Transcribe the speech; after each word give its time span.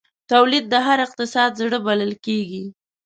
تولید 0.31 0.65
د 0.69 0.75
هر 0.85 0.99
اقتصاد 1.07 1.51
زړه 1.61 1.77
بلل 1.85 2.13
کېږي. 2.25 2.63